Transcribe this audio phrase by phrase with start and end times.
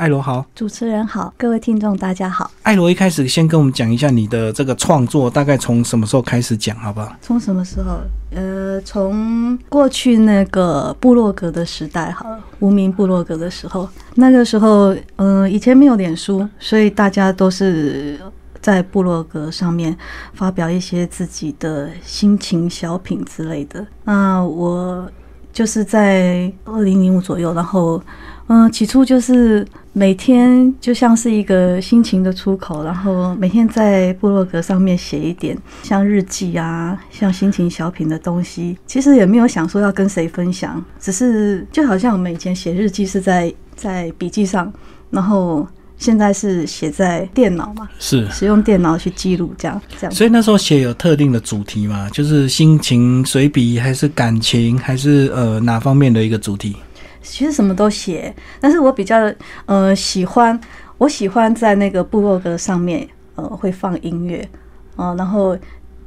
[0.00, 2.50] 艾罗好，主持人好，各位听众大家好。
[2.62, 7.14] 艾罗一开始先跟我们讲一下你的这个创作，大概从什么时候开始讲，好不好？
[7.20, 7.98] 从什么时候？
[8.34, 18.18] 呃，从过去那个部落格的时代，好了，无名部落格的时候，那个时候，嗯、以前没有脸书，所以大家都是
[18.62, 19.94] 在部落格上面
[20.32, 23.86] 发表一些自己的心情小品之类的。
[24.04, 25.06] 那我
[25.52, 28.00] 就是在二零零五左右，然后，
[28.46, 38.78] 嗯、起初就是每天就像是一个心情的出口，然后每天在部落格上面写一点像日记啊、像心情小品的东西。
[38.86, 44.72] 其实也没有想说要跟谁分享，只是就好像我们以前写日记是在在笔记上，
[45.10, 45.66] 然后
[45.98, 50.14] 现在是写在电脑嘛，是，使用电脑去记录这样这样。
[50.14, 52.08] 所以那时候写有特定的主题吗？
[52.10, 56.76] 就是心情随笔，还是感情，还是呃哪方面的一个主题？
[57.22, 59.32] 其实什么都写，但是我比较
[59.66, 60.58] 呃喜欢，
[60.98, 64.48] 我喜欢在那个部落格上面呃会放音乐，
[64.96, 65.56] 呃，然后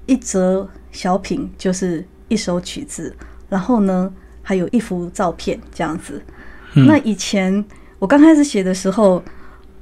[0.05, 3.15] 一则小品就是一首曲子，
[3.49, 6.21] 然后呢还有一幅照片这样子。
[6.73, 7.63] 嗯那以前
[7.99, 9.23] 我刚开始写的时候，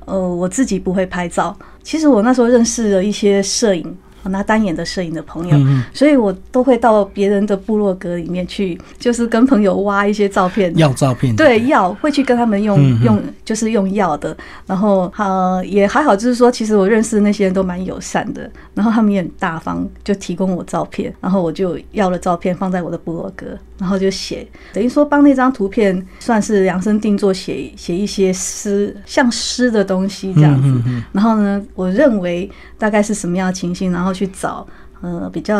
[0.06, 3.97] 呃，我自己不会拍照，其实我那时候认识了一些摄影。
[4.30, 23.47] 拿单眼的摄影的朋友，嗯所以我都会到别人的部落格里面去，就是跟朋友挖一些照片，要照片，对，要会去跟他们用、用，就是用要的，然后呃也还好，就是说其实我认识那些人都蛮友善的，然后他们也很大方，就提供我照片，然后我就要了照片放在我的部落格，
[23.82, 34.68] 然后就写，等于说帮那张图片算是量身定做写写一些诗，像诗的东西这样子，嗯嗯嗯然后呢，我认为大概是什么样的情形，然后去找
[35.02, 35.58] 呃比较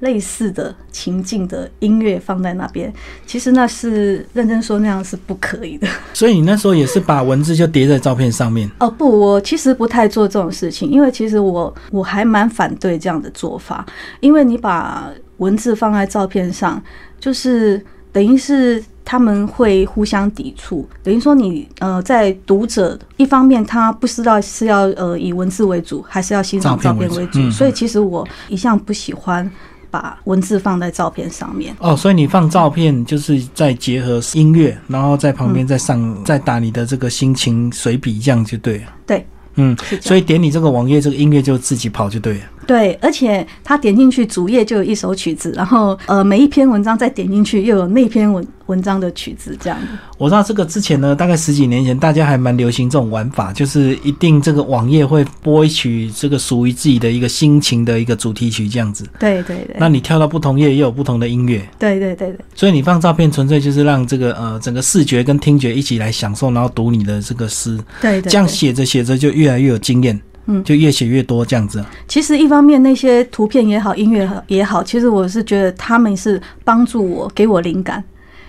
[0.00, 2.92] 类似的情境的音乐放在那边。
[3.24, 5.86] 其实那是认真说那样是不可以的。
[6.12, 8.68] 所以你那时候也是把文字就叠在照片上面。
[8.80, 13.86] 哦不，我其实不太做这种事情，因为其实我我还蛮反对这样的做法，
[14.18, 15.08] 因为你把
[15.38, 16.82] 文字放在照片上，
[17.26, 29.50] 就是等于是他们会互相抵触，等于说你呃在读者一方面他不知道是要呃以文字为主，还是要欣赏照片为主所以其实我一向不喜欢
[29.90, 31.74] 把文字放在照片上面。
[31.80, 38.84] 哦，所以你放照片就是在结合音乐，然后在旁边再上、再打你的这个心情随笔，这样就对了。
[39.04, 39.26] 对，
[39.56, 42.44] 嗯，所以点你这个网页，这个音乐就自己跑就对了。
[42.66, 49.86] 对，而且他点进去主页就有一首曲子，然后呃每一篇文章再点进去又有那篇文文章的曲子，这样的。
[50.18, 59.04] 我知道这个之前呢，大概十几年前，大家还蛮流行这种玩法，就是一定这个网页会播一曲这个属于自己的一个心情的一个主题曲这样子。
[59.20, 62.32] 对对对，那你跳到不同页也有不同的音乐，对对对。
[62.32, 71.84] 对所以你放照片纯粹就是让这个呃整个视觉跟听觉一起来享受，然后读你的这个诗，对对，这样写着写着就越来越有经验，嗯就越写越多这样子。
[72.08, 78.02] 其实一方面那些图片也好，音乐也好，其实我是觉得他们是帮助我，给我灵感。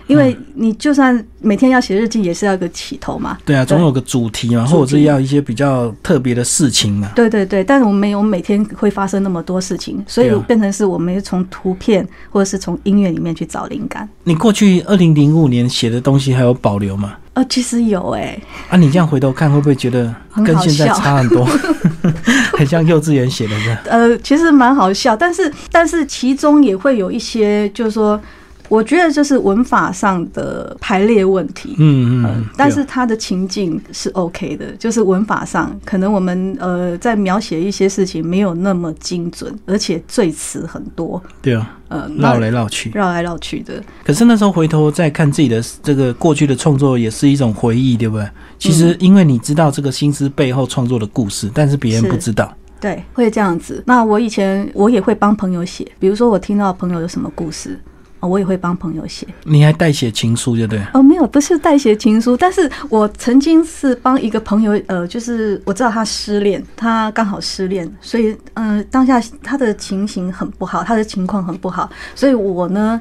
[0.08, 3.38] 因为你就算每天要写日记，也是要有个起头嘛。
[3.44, 7.12] 对啊，总有个主题嘛，或者是要一些比较特别的事情嘛。
[7.14, 14.08] 对对对，但是我们没有每天会发生那么多事情，所以变成是我们从图片或者是从音乐里面去找灵感。
[14.24, 17.14] 你过去二零零五年写的东西还有保留吗？
[17.34, 18.36] 呃，其实有哎、
[18.68, 20.12] 啊，你这样回头看，会不会觉得
[20.44, 21.46] 跟现在差很多？
[22.58, 23.78] 很像幼稚园写的这样。
[23.84, 28.20] 呃，其实蛮好笑，但是但是其中也会有一些，就是说，
[28.68, 31.74] 我觉得就是文法上的排列问题。
[31.78, 42.90] 嗯嗯但是它的情境是 OK 的，就是文法上可能我们呃在描写一些事情没有那么精准，而且赘词很多，对啊，呃，绕来绕去。
[42.94, 43.82] 绕来绕去的。
[44.04, 48.28] 可是那时候回头再看自己的这个过去的创作，也是一种回忆，对不对？
[48.58, 52.52] 其实因为你知道这个心思背后创作的故事，但是别人不知道。
[52.80, 53.82] 对，会这样子。
[53.86, 59.26] 那我以前我也会帮朋友写，比如说我听到朋友有什么故事，哦我也会帮朋友写。
[59.44, 60.82] 你还代写情书，对不对？
[60.94, 73.00] 哦，没有，不是代写情书，但是我曾经是帮一个朋友，呃，就是我知道他失恋，他刚好失恋，所以，嗯、当下他的情形很不好，他的情况很不好，所以我呢，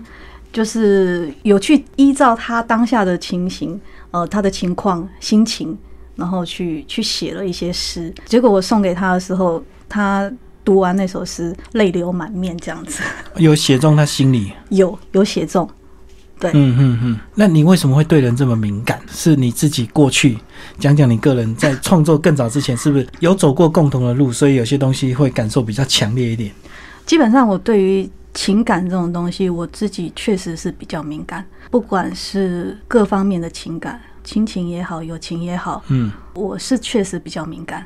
[0.51, 3.79] 就是有去依照他当下的情形，
[4.11, 5.77] 呃，他的情况、心情，
[6.15, 8.13] 然后去去写了一些诗。
[8.25, 10.31] 结果我送给他的时候，他
[10.67, 13.01] 读完那首诗，泪流满面，这样子，
[13.39, 14.51] 有写中他心里。
[14.67, 15.65] 有有写中。
[16.37, 17.19] 对，嗯嗯嗯。
[17.35, 18.99] 那你为什么会对人这么敏感？
[19.09, 20.37] 是你自己过去
[20.77, 26.51] 讲讲你个人在创作更早之前，是不是有走过共同的路，所以有些东西会感受比较强烈一点？
[27.05, 37.83] 基本上我对于情感这种东西，我自己确实是比较敏感，不管是各方面的情感，亲情也好，友情也好，嗯，我是确实比较敏感。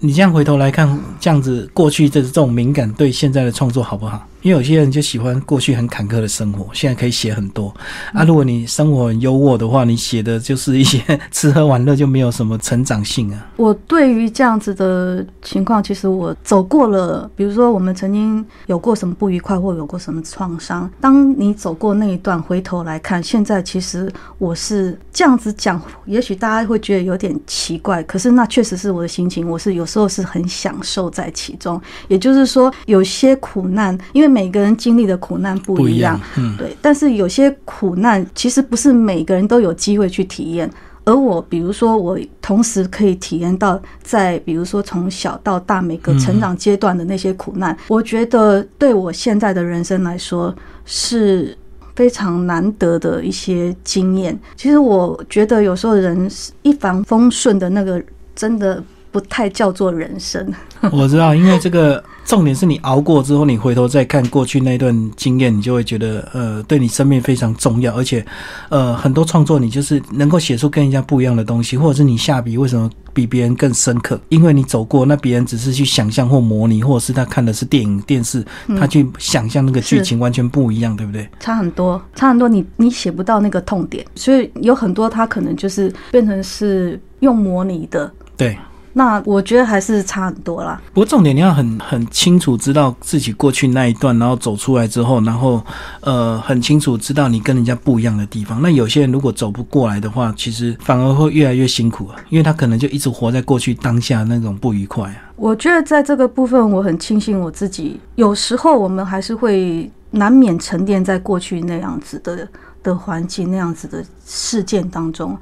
[0.00, 4.26] 你这样回头来看，这样子过去这这种敏感对现在的创作好不好？
[4.40, 7.72] 因为有些人就喜欢过去很坎坷的生活，现在可以写很多
[8.12, 8.24] 啊。
[8.24, 11.00] 如果你生活很优渥的话，你写的就是一些
[11.30, 13.46] 吃喝玩乐，就没有什么成长性啊。
[13.56, 20.90] 我对于这样子的情况，其实我走过了，比如说我们曾经有过什么不愉快，或有过什么创伤。
[21.00, 29.46] 当你走过那一段，回头来看，现在其实我是这样子讲，也许大家会觉得有点奇怪，可是那确实是我的心情。
[29.48, 36.74] 我是有时候是很享受在其中，也就是说，有些苦难，因为每个人经历的苦难不一样，嗯，对。
[36.80, 40.70] 但是有些苦难其实不是每个人都有机会去体验，
[41.04, 50.54] 而我，比如说，我同时可以体验到，在比如说从小到大每个成长阶段的那些苦难，我觉得对我现在的人生来说
[50.84, 51.56] 是
[51.94, 54.38] 非常难得的一些经验。
[54.56, 56.30] 其实我觉得有时候人
[56.62, 58.02] 一帆风顺的那个，
[58.34, 58.82] 真的。
[59.12, 60.52] 不太叫做人生，
[60.90, 68.24] 我知道，因为这个重点是你熬过之后，你回头再看过去那段经验，你就会觉得，呃，对你生命非常重要，而且，
[68.70, 74.18] 呃，很多创作你就是能够写出跟人家不一样的东西，或者是你下笔为什么比别人更深刻？
[74.30, 78.42] 因为你走过，那别人只是去想象或模拟，或者是他看的是电影、电视，
[78.78, 81.28] 他去想象那个剧情完全不一样，对不对？
[81.38, 88.56] 差很多，差很多，你你写不到那个痛点，所以有很多他可能就是变成是用模拟的，对。
[88.94, 90.80] 那我觉得还是差很多啦。
[90.92, 95.64] 不过重点你要很很清楚知道自己过去那一段，然后走出来之后，然后
[96.00, 98.60] 呃很清楚知道你跟人家不一样的地方。
[98.60, 105.32] 那有些人如果走不过来的话，其实反而会越来越辛苦啊，因为他可能就一直活在过去当下那种不愉快啊。
[105.36, 107.98] 我觉得在这个部分，我很庆幸我自己。
[108.16, 112.46] 有时候我们还是会难免沉淀在过去那样子的
[112.82, 115.34] 的环境、那样子的事件当中。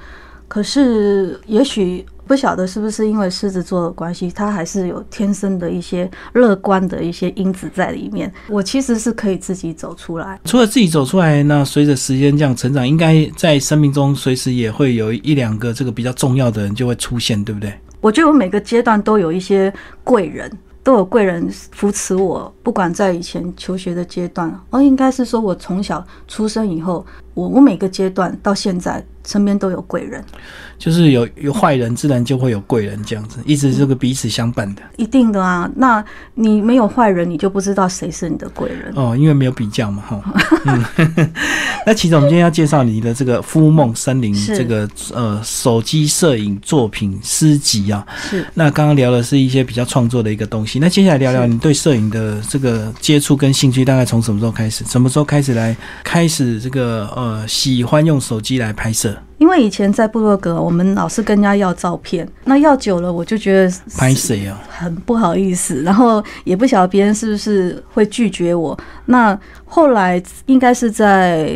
[0.46, 2.06] 可是也许。
[2.31, 8.32] 不晓得是不是因为狮子座的关系，他还是有天生的一些乐观的一些因子在里面。
[8.49, 10.38] 我其实是可以自己走出来。
[10.44, 17.75] 除了自己走出来，那随着时间这样成长，应该在生命中随时也会有一两个这个比较重要的人就会出现，对不对？
[18.00, 19.73] 我觉得我每个阶段都有一些
[20.05, 20.49] 贵人，
[20.85, 22.55] 都有贵人扶持我。
[22.62, 27.05] 不管在以前求学的阶段，哦，应该是说我从小出生以后，
[27.40, 29.04] 我我每个阶段到现在。
[29.26, 30.25] 身边都有贵人，
[30.78, 34.81] 就是有有坏人，自然就会有贵人，这样子，一直这个彼此相伴的。
[34.96, 36.02] 一定的啊，那
[36.34, 40.22] 你没有坏人，你就不知道谁是你的贵人哦，因为没有比较嘛，哈。
[41.87, 48.04] 那其实我们今天要介绍你的这个《夫梦森林》这个呃手机摄影作品诗集啊。
[48.16, 48.44] 是。
[48.54, 54.82] 那刚刚聊的是一些比较创作的一个东西，那接下来聊聊你对摄影的这个接触跟兴趣，大概从什么时候开始？
[54.86, 59.17] 什么时候开始来开始这个呃喜欢用手机来拍摄？
[59.38, 68.79] 因为以前在部落格，我们老是跟人家要照片，那要久了，我就觉得拍谁啊，很不好意思，然后也不晓得别人是不是会拒绝我。
[69.06, 71.50] 那后来应该是在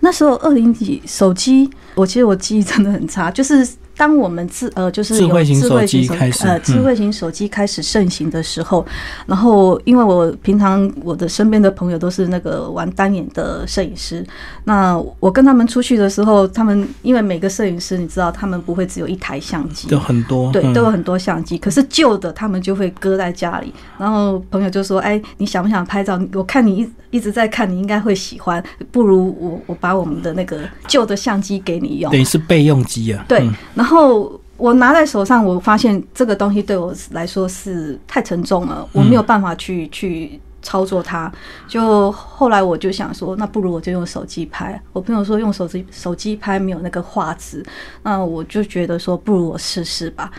[0.00, 3.66] 那时候二零几手机，我其实我记忆真的很差，就是。
[4.00, 8.82] 当我们智呃就是智慧型手机开始呃智慧型手机开始盛行的时候，
[9.26, 14.26] 然后因为我平常我的身边的朋友都是那个玩单眼的摄影师，
[14.64, 26.18] 那我跟他们出去的时候，他们因为每个摄影师你知道，他们不会只有一台相机，有很多对都有很多相机，可是旧的他们就会搁在家里，然后朋友就说：“哎，你想不想拍照？
[26.32, 33.89] 我看你一一直在看，你应该会喜欢，不如我我把我们的那个旧的相机给你用，等于是备用机啊。”对，然后。
[33.90, 41.32] 后我拿在手上，我发现这个东西对我来说是太沉重了，我没有办法去去操作它。
[41.66, 44.80] 就后来我就想说，那不如我就用手机拍。
[44.92, 47.64] 我朋友说用手机手机拍没有那个画质，
[48.02, 50.30] 那我就觉得说不如我试试吧。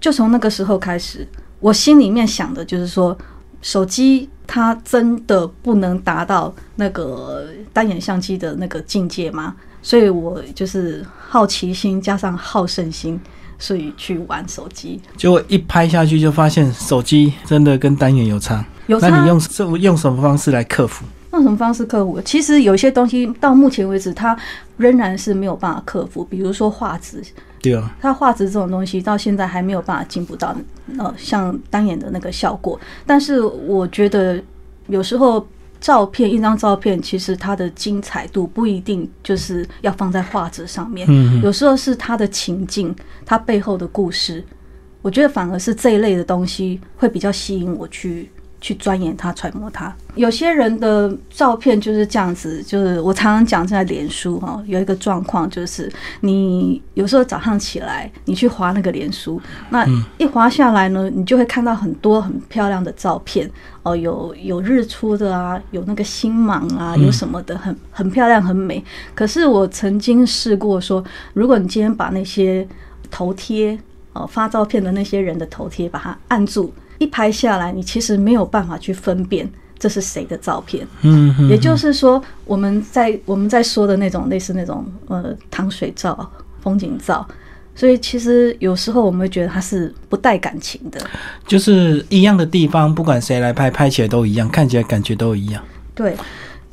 [0.00, 1.26] 就从那个时候开始，
[1.60, 3.16] 我心里面想的就是说，
[3.60, 9.56] 手机它真的不能达到那个单眼相机的那个境界吗？
[9.82, 13.20] 所以我就是好奇心加上好胜心，
[13.58, 15.00] 所以去玩手机。
[15.16, 18.64] 结果一拍下去就发现手机真的跟单眼有差。
[18.86, 19.10] 有差？
[19.10, 21.04] 那你用什用什么方式来克服？
[21.32, 22.20] 用什么方式克服？
[22.22, 24.38] 其实有些东西到目前为止，它
[24.76, 26.24] 仍然是没有办法克服。
[26.24, 27.20] 比如说画质，
[27.60, 30.54] 对啊，它画质这种东西到现在还没有办法进步到
[30.98, 32.78] 呃像单眼的那个效果。
[33.04, 34.40] 但是我觉得
[34.86, 35.44] 有时候。
[35.82, 41.06] 照片一张照片，其实它的精彩度不一定就是要放在画质上面，
[41.42, 42.94] 有时候是它的情境，
[43.26, 44.42] 它背后的故事。
[45.02, 48.30] 我觉得反而是这一类的东西会比较吸引我去
[48.62, 49.94] 去钻研它、揣摩它。
[50.14, 55.90] 有些人的照片就是这样子，就是我常常讲在脸书哈，有一个状况就是，
[56.20, 59.40] 你有时候早上起来，你去划那个脸书，
[59.70, 59.86] 那
[60.18, 63.50] 一划下来呢，你就会看到很多很漂亮的照片
[63.82, 68.82] 哦，有有日出的啊，有那个星芒啊，有什么的，很很漂亮，很美。
[69.14, 71.02] 可是我曾经试过说，
[71.34, 72.66] 如果你今天把那些
[73.10, 73.76] 头贴
[74.12, 80.86] 哦发照片的那些人的头贴把它按住，一拍下来，你其实没有办法去分辨这是谁的照片。
[81.02, 86.30] 嗯嗯，也就是说，我们在我们在说的那种类似那种呃糖水照、
[86.62, 87.26] 风景照，
[87.74, 91.00] 所以其实有时候我们会觉得它是不带感情的。
[91.46, 95.62] 就是一样的地方，不管谁来拍，拍起来都一样，看起来感觉都一样。
[95.94, 96.16] 对，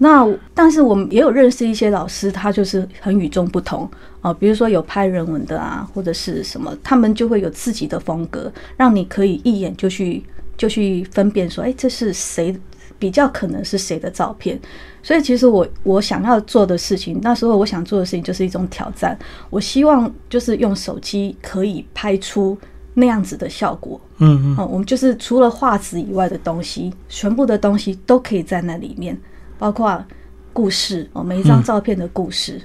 [0.02, 3.88] 那但是我们也有认识一些老师，他就是很与众不同
[4.22, 10.24] 啊、比如说有拍人文的啊，或者是什么，他们就会有自己的风格，让你可以一眼就去
[10.58, 12.54] 就去分辨说，哎，这是谁
[12.98, 14.60] 比较可能是谁的照片。
[15.02, 19.18] 所以其实我我想要做的事情，那时候我想做的事情就是一种挑战，
[19.50, 22.58] 我希望就是用手机可以拍出
[22.94, 24.00] 那样子的效果。
[24.18, 29.18] 嗯嗯，哦，我们就是除了画质以外的东西，全部的东西都可以在那里面，
[29.60, 30.04] 包括
[30.52, 32.60] 故事哦，每一张照片的故事、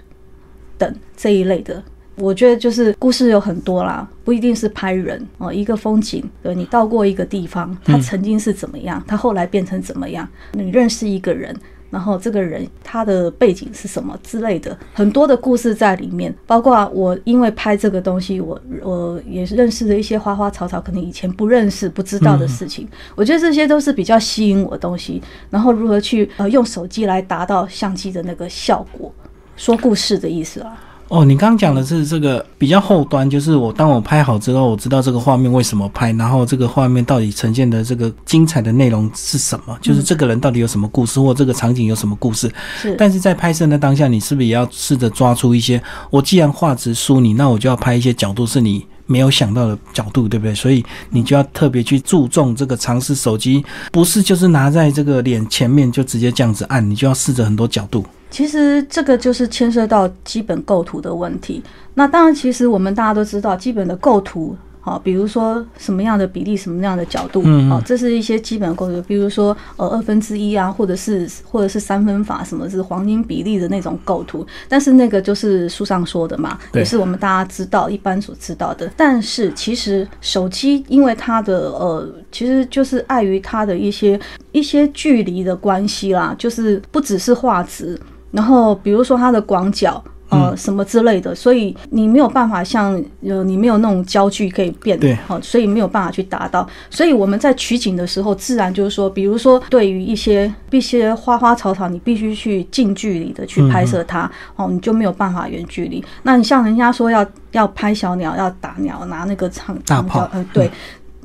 [0.78, 1.82] 等这一类的。
[2.16, 11.52] 我觉得就是故事有很多啦，不一定是拍人哦，一个风景，对你到过一个地方，它曾经是怎么样，它后来变成怎么样，你认识一个人，
[11.94, 16.34] 然后这个人他的背景是什么之类的，很多的故事在里面。
[16.44, 22.88] 包括我因为拍这个东西，我我也认识了一些花花草草，可能以前不认识、不知道的事情。
[23.14, 25.22] 我觉得这些都是比较吸引我的东西。
[25.50, 29.14] 然后如何去呃用手机来达到相机的那个效果，
[29.56, 30.76] 说故事的意思啊。
[31.14, 42.52] 哦，你刚刚讲的是这个比较后端，就是我当我拍好之后，我知道这个画面为什么拍，然后这个画面到底呈现的这个精彩的内容是什么，就是这个人到底有什么故事，或这个场景有什么故事。
[42.82, 45.80] 是，但是在拍摄的当下，你是不是也要试着抓出一些？
[46.10, 50.52] 我既然画质输你，那我就要拍一些角度是你没有想到的角度，对不对？
[50.52, 58.04] 所以你就要特别去注重这个尝试手机，不是就是拿在这个脸前面就直接这样子按，你就要试着很多角度。
[58.34, 61.62] 其实这个就是牵涉到基本构图的问题。
[61.94, 69.00] 那当然，其实我们大家都知道，基本的构图，好，比如说什么样的比例、什么样的角度，好，这是一些基本构图。
[69.02, 74.44] 比如说呃二分之一啊，或者是或者是三分法，什么是黄金比例的那种构图。
[74.68, 78.90] 但是那个就是书上说的嘛，也是我们大家知道、一般所知道的。
[78.96, 84.18] 但是其实手机因为它的呃，其实就是碍于它的一些
[84.50, 87.96] 一些距离的关系啦，就是不只是画质。
[88.34, 90.02] 然后比如说它的广角。
[90.30, 96.66] 呃，什么之类的，所以你没有办法像呃，你没有那种焦距可以变，对好、所以没有办法去达到。
[96.90, 106.04] 所以我们在取景的时候，自然就是说，比如说对于一些一些花花草草，你必须去近距离的去拍摄它，哦，你就没有办法远距离。
[106.24, 110.70] 那你像人家说要要拍小鸟，要打鸟，拿那个长长大炮焦，呃，对。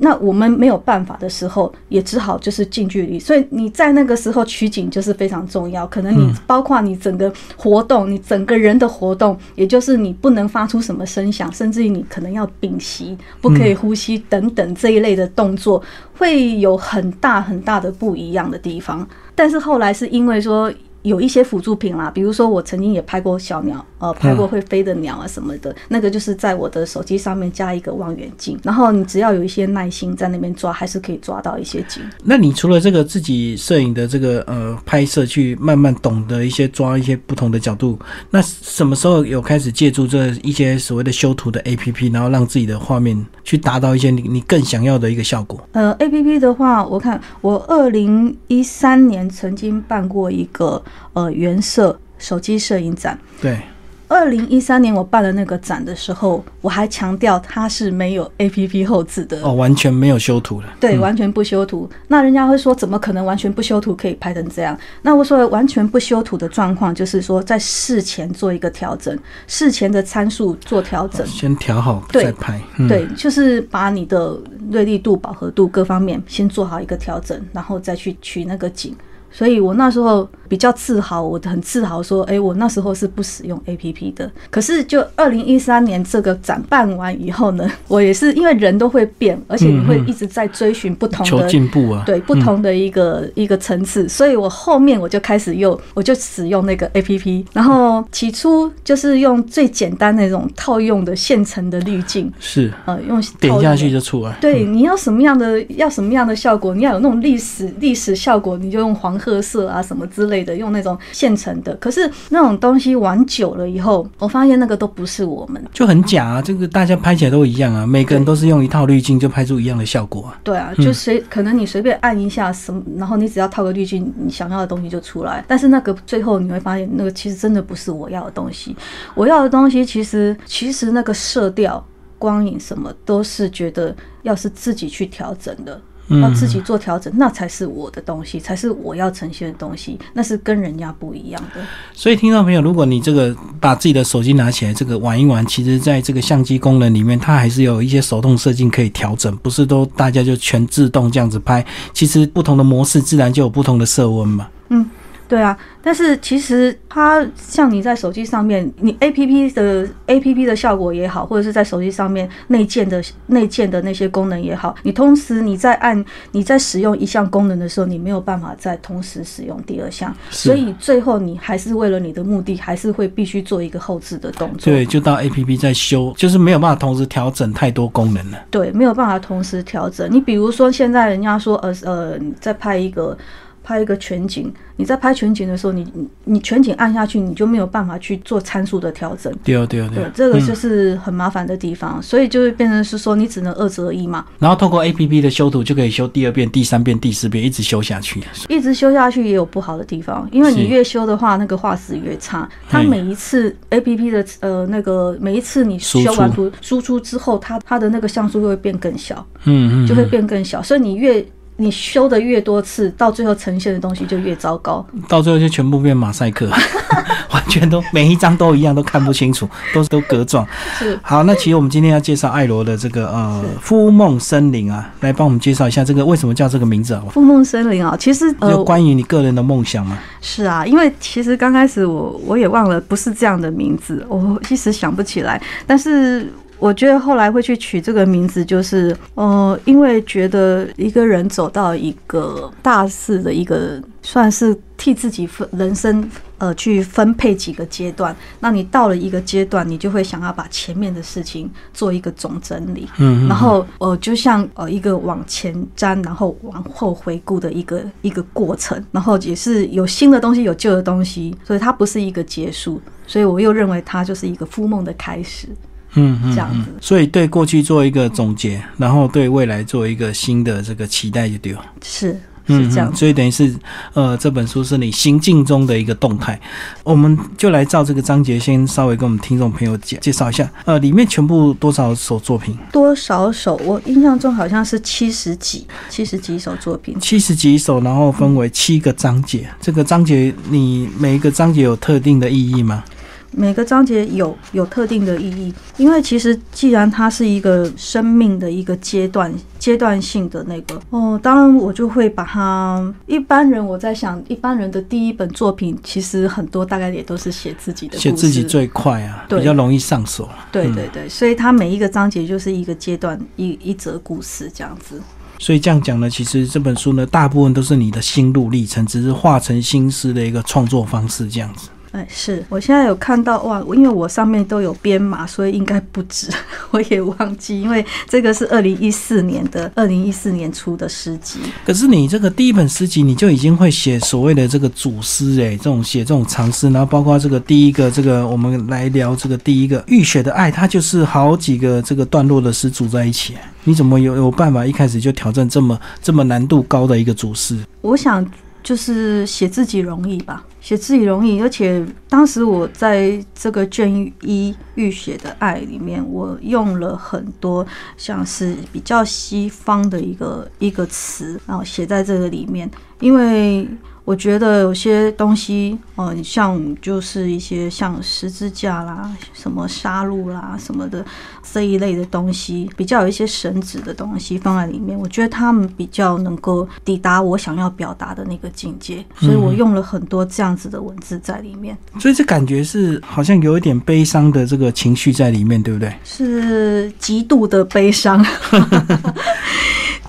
[0.02, 3.18] 那我们没有办法的时候，也只好就是近距离。
[3.18, 5.86] 所以你在那个时候取景就是非常重要。
[5.86, 15.82] 可能你包括你整个活动，你整个人的活动，也就是你不能发出什么声响，甚至于你可能要屏息，不可以呼吸等等这一类的动作，
[16.16, 19.06] 会有很大很大的不一样的地方。
[19.34, 20.72] 但是后来是因为说。
[21.02, 32.02] 有一些辅助品啦，比如说我曾经也拍过小鸟，呃，拍过会飞的鸟啊什么的，那个就是在我的手机上面加一个望远镜，然后你只要有一些耐心在那边抓，还是可以抓到一些景。
[32.22, 37.98] 那你除了这个自己摄影的这个呃拍摄，去慢慢懂得一些抓一些不同的角度，
[38.30, 45.66] 那什么时候有开始借助这一些所谓的修图的 A P P，然后让自己的画面去达到一些你你更想要的一个效果？
[45.72, 53.18] 呃，A P P 的话，我看我二零一三年曾经办过一个呃原色手机摄影展。
[53.40, 53.60] 对，
[54.08, 59.40] 二零一三年我办了那个展的时候，我还强调它是没有 A P P 后置的。
[59.42, 60.66] 哦，完全没有修图的。
[60.80, 61.88] 对，完全不修图。
[62.08, 64.76] 那人家会说，怎么可能完全不修图可以拍成这样？
[65.02, 69.16] 那我说完全不修图的状况，就是说在事前做一个调整，
[69.46, 71.24] 事前的参数做调整。
[71.26, 72.60] 先调好再拍。
[72.78, 74.36] 嗯、对，就是把你的
[74.70, 78.94] 锐利度、饱和度各方面先做好一个调整，然后再去取那个景。
[79.30, 84.30] 所以我那时候比较自豪，我很自豪说，哎，我那时候是不使用 A P P 的。
[84.50, 102.72] 可是就二零一三年这个展办完以后呢， 我也是因为人都会变，而且你会一直在追寻不同的求进步啊，对不同的一个一个层次，所以我后面我就开始用，我就使用那个 A P P，然后起初就是用最简单那种套用的现成的滤镜，是。
[102.86, 104.36] 呃，用点下去就出来。
[104.40, 111.74] 对，你要什么样的要什么样的效果，你要有那种历史历史效果，你就用黄褐色啊什么之类的，用那种现成的。
[111.76, 116.40] 可是那种东西玩久了以后，我发现那个都不是我们，就很假啊。
[116.40, 120.40] 这个大家拍起来都一样啊，每个人都是用一套滤镜就拍出一样的效果啊。
[120.42, 125.44] 对啊，就随可能你随便按一下什么，然后你只要套个滤镜，你想要的东西就出来。
[125.46, 128.74] 但是那个最后你会发现，那个其实真的不是我要的东西。
[129.14, 131.84] 我要的东西其实其实那个色调、
[132.18, 135.80] 光影什么都是觉得要是自己去调整的。
[136.20, 141.60] 要自己做调整，那才是我的东西，才是我要呈现的东西，那是跟人家不一样的。
[141.92, 151.64] 所以，听众朋友，如果你这个把自己的手机拿起来，这个玩一玩，其实在这个相机功能里面，它还是有一些手动设定可以调整，不是都大家就全自动这样子拍。
[151.92, 154.48] 其实不同的模式，自然就有不同的色温嘛。
[154.70, 154.84] 嗯。
[155.30, 174.72] 对啊，但是其实它像你在手机上面，你 A P P 的 A P P 的效果也好，或者是在手机上面内建的内建的那些功能也好，你同时你在按你在使用一项功能的时候，你没有办法再同时使用第二项，所以最后你还是为了你的目的，还是会必须做一个后置的动作。
[174.72, 178.38] 对，就到 A P P 在修，就是没有办法同时调整太多功能了。
[178.50, 180.10] 对，没有办法同时调整。
[180.10, 183.16] 你比如说现在人家说呃呃，在拍一个。
[183.62, 185.86] 拍一个全景，你在拍全景的时候，你
[186.24, 189.32] 你全景按下去，你就没有办法去做参数的调整。
[189.44, 194.24] 对对对，这个就是很麻烦的地方，所以就会变成是说，你只能二择一嘛。
[194.38, 198.22] 然后透过 A P P 的修图，就可以修第二遍、第三遍、第四遍，一直修下去。
[198.48, 202.48] 一直修下去也有不好的地方，因为你越修的话，那个画质越差。
[202.68, 211.24] 它每一次 A P P 的呃那个每一次你修完图输出之后，它它的那个像素会变更小，嗯嗯，就会变更小，所以你越。
[211.60, 216.48] 你修的越多次，到最后呈现的东西就越糟糕，到最后就全部变马赛克，
[217.32, 220.46] 完全都每一张都一样，都看不清楚， 都都格状。
[220.78, 229.98] 是好，那其实我们今天要介绍艾罗的这个呃“孵梦森林”啊，来帮我们介绍一下这个为什么叫这个名字啊？“孵梦森林”啊，其实有关于你个人的梦想吗？
[230.22, 236.26] 是啊，因为其实刚开始我我也忘了不是这样的名字，我一时想不起来，但是。
[236.60, 248.14] 我觉得后来会去取这个名字，就是，呃，因为觉得一个人走到一个大四的一个，算是替自己分人生，呃，去分配几个阶段。
[248.40, 265.48] 那你到了一个阶段，你就会想要把前面的事情做一个总整理，嗯，然后，呃，就像呃一个往前瞻，然后往后回顾的一个一个过程，然后也是有新的东西，有旧的东西，所以它不是一个结束，所以我又认为它就是一个复梦的开始。
[265.94, 271.60] 嗯，这样子，所以对过去做一个总结，然后对未来做一个新的这个期待，就对了。
[271.82, 272.94] 是，是这样。
[272.94, 273.52] 所以等于是，
[273.94, 276.40] 呃，这本书是你行进中的一个动态。
[276.84, 280.48] 我们就来照这个章节，先稍微跟我们听众朋友介介绍一下。
[280.64, 282.56] 呃，里面全部多少首作品？
[282.70, 283.56] 多少首？
[283.64, 286.96] 我印象中好像是七十几，七十几首作品。
[287.00, 289.48] 七十几首，然后分为七个章节。
[289.60, 292.84] 这个章节，你每一个章节有特定的意义吗？
[293.32, 310.28] 每个章节有有特定的意义，因为其实既然它是一个生命的一个阶段阶段性的那个哦，当然我就会把它一般人我在想一般人的第一本作品，其实很多大概也都是写自己的，写自己最快啊，比较容易上手。
[310.50, 315.00] 对对对，所以它每一个章节就是一个阶段一一则故事这样子。
[315.38, 321.68] 所以这样讲呢，其实这本书呢，大部分都是你的心路历程，只是化成心思的一个创作方式这样子。
[321.92, 326.28] 哎，是我现在有看到哇，因为我上面都有编码，所以应该不止，
[326.70, 331.40] 我也忘记，因为这个是二零一四年的，二零一四年出的诗集。
[331.66, 347.58] 可是你这个第一本诗集，你就已经会写所谓的这个主诗，哎，这种写这种长诗，然后包括这个第一个，这个我们来聊这个第一个《浴血的爱》，它就是好几个这个段落的诗组在一起，你怎么有有办法一开始就挑战这么这么难度高的一个主诗？
[347.80, 348.24] 我想。
[348.62, 353.90] 就是写自己容易吧，写自己容易，而且当时我在这个卷
[354.22, 362.70] 一浴血的爱里面，我用了很多像是比较西方的一个一个词，然后写在这个里面。
[363.00, 363.66] 因为
[364.10, 371.06] 我觉得有些东西，嗯，像就是一些像十字架啦、什么杀戮啦什么的
[371.52, 385.94] 这一类的东西，比较有一些神旨的东西放在里面，我觉得他们比较能够抵达我想要表达的那个境界，所以我用了很多这样子的文字在里面，所以这感觉是好像有一点悲伤的这个情绪在里面，对不对？
[386.02, 388.26] 是极度的悲伤。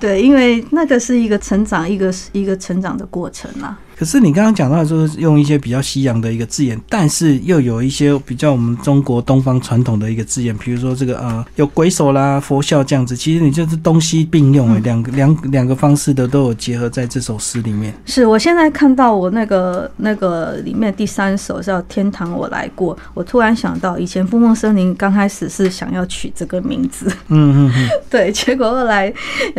[0.00, 3.78] 对，因为那个是一个成长，一个一个成长的过程啊。
[4.02, 17.94] 可是你刚刚讲到说用一些比较西洋的一个字眼，但是又有一些比较我们中国东方传统的一个字眼，比如说这个呃有鬼手啦、佛教这样子，其实你就是东西并用诶，两个两两个方式的都有结合在这首诗里面。
[18.04, 29.14] 是我现在看到我那个那个里面第三首叫《天堂我来过》，我突然想到以前风梦森林刚开始是想要取这个名字，嗯嗯嗯， 对，结果后来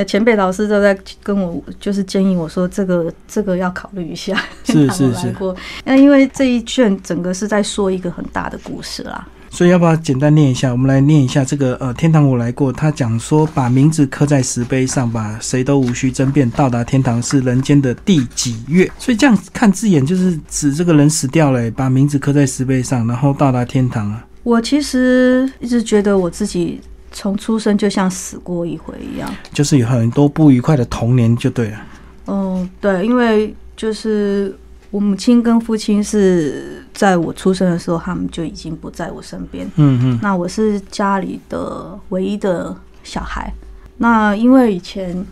[0.06, 4.33] 前辈老师都在跟我就是建议我说这个这个要考虑一下。
[4.66, 5.36] 是 是是，
[5.84, 10.72] 那因为这一卷整个是在说一个很大的故事啦，所以要不要简单念一下？
[10.72, 12.74] 我们来念一下这个呃，天堂我来过。
[12.74, 18.90] 他讲说，把名字刻在石碑上，把谁都无需争辩，到达天堂是人间的第几月？
[18.98, 24.26] 所以这样看字眼，就是指这个人死掉了，把名字刻在石碑上，然后到达天堂啊。
[24.44, 31.78] 我其实一直觉得我自己从出生就像死过一回一样，就是有很多不愉快的童年，就对了。
[32.26, 33.56] 嗯，对，因为。
[33.76, 34.56] 就是
[34.92, 39.66] 我母亲跟父亲是在我出生的时候，他们就已经不在我身边。
[39.76, 40.20] 嗯嗯。
[40.22, 43.52] 那我是家里的唯一的小孩。
[43.98, 45.26] 那因为以前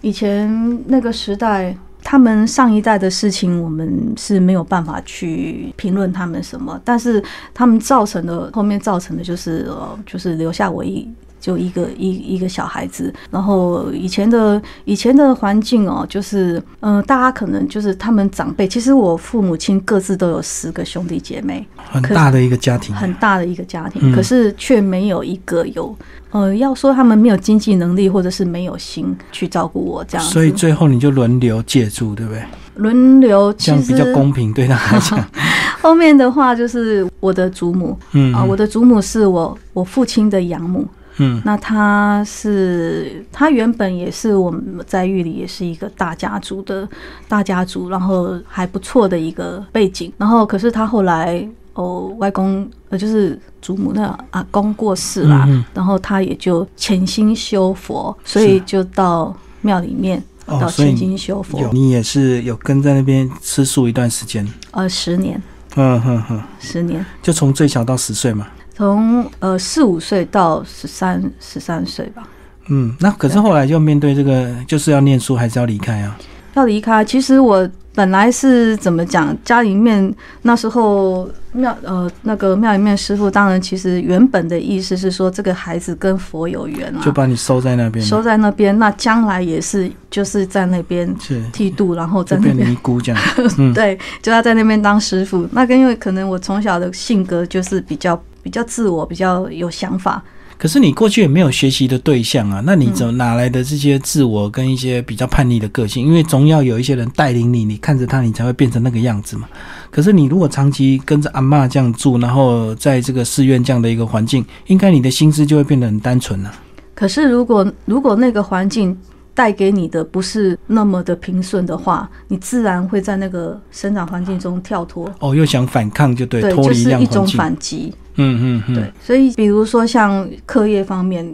[0.00, 6.80] 以前那个时代，他们上一代的事情，我们是没有办法去评论他们什么。
[6.84, 11.08] 但是他们造成的后面造成的就是呃，就是留下我一。
[11.40, 25.96] 就一个一一个小孩子，然后以前的以前的环境哦，就是嗯，大家可能就是他们长辈，其实我父母亲各自都有十个兄弟姐妹，很大的一个家庭，很大的一个家庭，可是却没有一个有
[26.30, 32.42] 呃，要说他们没有经济能力，或者是没有心去照顾我这样，所以最后你就轮流借住，对不对？
[32.76, 35.24] 轮流这样比较公平，对他来讲。
[35.80, 38.32] 后面的话就是我的祖母，嗯。
[38.32, 40.86] 啊，我的祖母是我我父亲的养母。
[41.18, 46.88] 嗯，那他是他原本也是我们在狱里也是一个大家族的
[47.28, 50.12] 大家族，然后还不错的一个背景。
[50.16, 61.68] 然后可是他后来哦，外公呃就是祖母那阿公过世啦，然后他也就潜心修佛，所以就到庙里面到潜心修佛。
[61.72, 64.46] 你也是有跟在那边吃素一段时间？
[64.70, 65.40] 呃，十年。
[65.76, 67.04] 嗯哼哼，十年。
[67.22, 68.46] 就从最小到十岁嘛。
[68.78, 72.22] 从呃四五岁到十三十三岁吧。
[72.68, 76.16] 嗯，那可是后来就面对这个，就是要念书还是要离开啊？
[76.54, 77.04] 要离开。
[77.04, 77.68] 其实我。
[77.94, 79.36] 本来是怎么讲？
[79.44, 88.78] 家里面那时候庙呃那个庙里面师傅，当然其实原本的意思是说，这个孩子跟佛有缘啊，就把你收在那边，收在那边。
[88.78, 91.12] 那将来也是就是在那边
[91.52, 93.20] 剃度，然后在那边尼姑这样。
[93.74, 95.48] 对，就要在那边当师傅。
[95.50, 98.14] 那跟因为可能我从小的性格就是比较
[98.48, 100.24] 比较自我，比较有想法。
[100.56, 106.06] 可是你过去也没有学习的对象啊，那你怎么哪来的这些自我跟一些比较叛逆的个性？
[106.06, 109.46] 因为总要有一些人带领你，你看着他，你才会变成那个样子嘛。
[109.90, 116.50] 可是你如果长期跟着阿妈这样住，然后在这个寺院这样的一个环境，应该你的心思就会变得很单纯了。
[116.94, 118.96] 可是如果如果那个环境
[119.38, 125.08] 带给你的不是那么的平顺的话，你自然会在那个生长环境中跳脱。
[125.20, 127.94] 哦，又想反抗就对，对，就是一种反击。
[128.16, 131.24] 嗯嗯嗯，对，所以比如说像课业方面，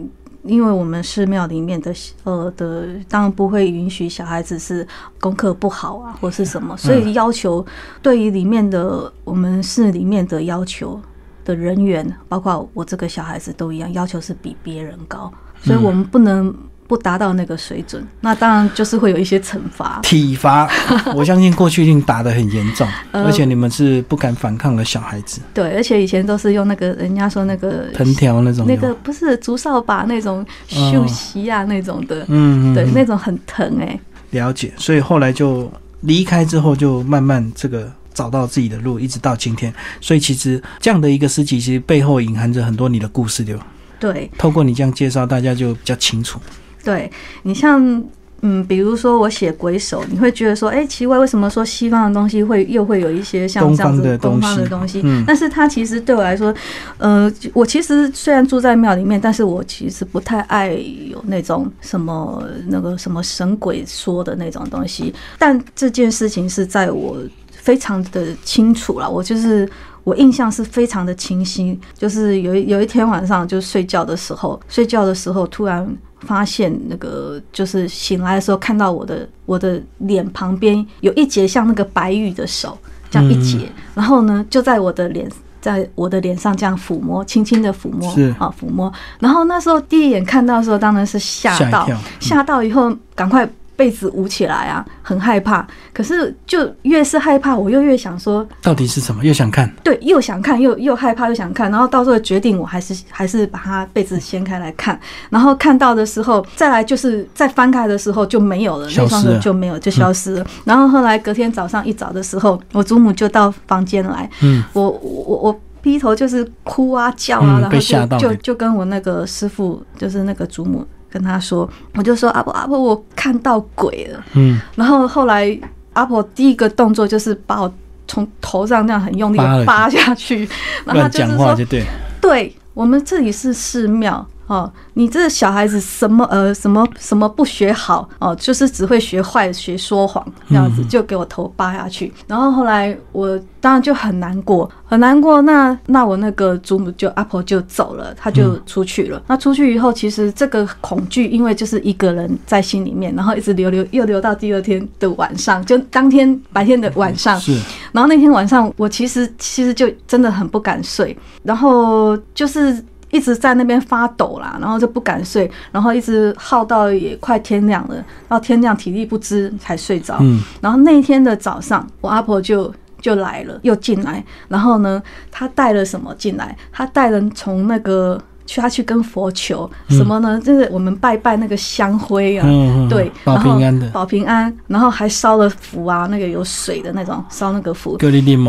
[0.43, 1.91] 因为我们寺庙里面的
[2.25, 4.87] 呃的，当然不会允许小孩子是
[5.19, 7.65] 功课不好啊，或是什么，所以要求
[8.03, 11.01] 对于里面的我们寺里面的要求
[11.43, 16.53] 的人员，包括我这个小孩子都一样，要求是比别人高，所以我们不能。
[16.87, 19.99] 不达到那个水准，那当然就是会有一些惩罚。
[20.03, 20.69] 体罚，
[21.15, 25.41] 我相信过去已经打得很严重，而且你们是不敢反抗的小孩子。
[25.53, 33.99] 对，而且以前都是用那个人家说那个藤条那种，那个不是竹扫把那种休息啊那种的，嗯，对，那种很疼哎。
[34.31, 35.71] 了解，所以后来就
[36.01, 39.73] 离开之后，就慢慢这个找到自己的路，一直到今天。
[40.01, 43.65] 所以其实这样的一个诗集，其实背后隐含着很多你的故事，对吧？
[43.97, 46.37] 对，透过你这样介绍，大家就比较清楚。
[46.85, 47.11] 对
[47.43, 48.01] 你像
[48.41, 55.01] 嗯，比如说我写鬼手，你会觉得说，哎、奇怪，为什么说西方的东西会又会有一些像这样子东方的东西？
[55.03, 56.53] 嗯但是它其实对我来说，
[56.99, 60.69] 呃，我其实虽然住在庙里面，但是我其实不太爱
[61.09, 65.11] 有那种什么那个什么神鬼说的那种东西。
[65.39, 67.17] 但这件事情是在我
[67.51, 69.67] 非常的清楚了，我就是。
[70.05, 75.83] 我印象是非常的清晰，就是有一有一天晚上，就睡觉的时候，睡觉的时候突然
[76.19, 82.77] 发现那个，就是醒来的时候看到我的我的脸旁边有一截像那个白玉的手，
[83.09, 85.29] 这样一截，然后呢就在我的脸。
[85.61, 88.93] 在我的脸上这样抚摸，轻轻的抚摸啊，抚摸。
[89.19, 95.65] 然后那时候第一眼看到的时候，当然是吓到吓到以后赶快被子捂起来啊，很害怕。
[95.93, 99.23] 可是就越是害怕，我又越想说，到底是什么？
[99.23, 110.45] 又想看，对，又想看，又又害怕，又想看，然后到最后决定，我还是还是把它被子掀开来看，然后看到的时候，再来就是再翻开的时候就没有了，那双手就没有，就消失了。
[110.63, 124.21] 然后后来隔天早上一早的时候，我祖母就到房间来，嗯，我我我我劈头就是哭啊叫啊，嗯然后就就就跟我那个师傅，就是那个祖母跟他说，我就说阿婆阿婆，我看到鬼了。
[124.33, 125.57] 嗯，然后后来
[125.93, 127.73] 阿婆第一个动作就是把我
[128.05, 130.39] 从头上那样很用力扒了的扒下去，
[130.83, 131.85] 然后乱讲就是说，对，
[132.19, 134.27] 对我们这里是寺庙。
[134.47, 142.13] 哦，你这小孩子什么呃什么什么不学好哦，就是只会学坏学说谎这样子，嗯就给我头扒下去。
[142.27, 145.41] 然后后来我当然就很难过，很难过。
[145.41, 149.21] 那那我那个祖母就阿婆就走了，她就出去了。
[149.27, 157.59] 那出去以后，其实这个恐惧，因为就是一个人在心里面，然后一直留留又留到第二天的晚上，就当天白天的晚上，是，
[157.91, 162.83] 然后那天晚上，我其实其实就真的很不敢睡，然后就是
[163.15, 170.17] 一直在那边发抖啦，然后就不敢睡，然后一直耗到也快天亮了，到天亮体力不支才睡着。
[170.19, 175.01] 嗯，然后那天的早上，我阿婆就就来了，又进来，然后呢，
[175.31, 176.57] 她带了什么进来？
[176.73, 180.39] 她带了从那个去，他去跟佛求什么呢？
[180.39, 182.47] 就是我们拜拜那个香灰啊，
[182.89, 187.97] 对，保然后平安的，保平安，然后还烧了符啊，那个有水的那种，烧那个符。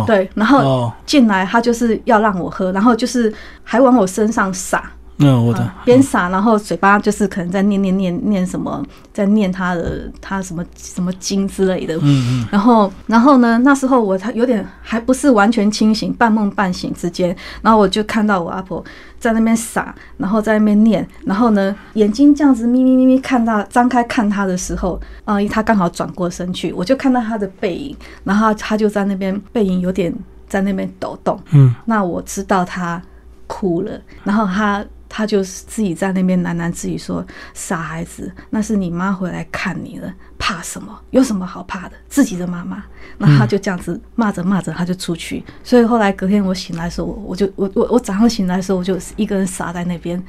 [0.07, 3.33] 对，然后哦，进来他就是要让我喝，然后就是
[3.63, 11.95] 还往我身上洒，嗯，我的啊，边撒，然后嘴巴就是可能在念念念念什么，在念他的他什么什么经之类的。
[11.97, 13.57] 嗯嗯，然后，然后呢？
[13.59, 18.85] 那时候我他有点还不是完全清醒，半梦半醒之间，然后我就看到我阿婆
[19.19, 30.15] 在那边撒，然后在那边念，然后呢，眼睛这样子眯眯眯眯看到张开看他的时候，啊、他刚好转过身去，我就看到他的背影，然后他就在那边背影有点
[30.47, 33.01] 在那边抖动，嗯，那我知道他
[33.47, 40.99] 哭了，然后他他就是自己在那边喃喃自语说：“傻孩子，那是你妈回来看你了，怕什么？
[41.11, 41.97] 有什么好怕的？
[42.09, 42.85] 自己的妈妈。”
[43.19, 45.45] 那他就这样子骂着骂着，他就出去。
[45.65, 50.23] 所以后来隔天我醒来的时候，我我就我我我早上醒来的时候，我就一个人傻在那边。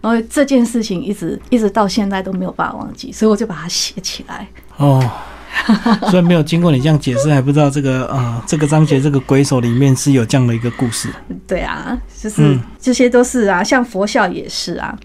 [0.00, 4.48] 然后这件事情一直一直到现在都没有办法忘记，所以我就把它写起来。
[4.76, 5.10] 哦。
[6.10, 11.08] 虽然没有经过你这样解释，还不知道这个呃，这个章节这个鬼手里面是有这样的一个故事。
[11.46, 14.96] 对啊，就是、嗯这些都是啊，像佛教也是啊。